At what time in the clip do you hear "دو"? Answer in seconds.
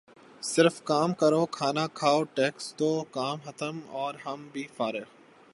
2.79-2.91